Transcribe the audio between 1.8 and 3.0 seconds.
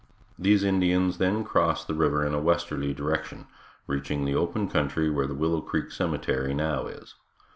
the river in a westerly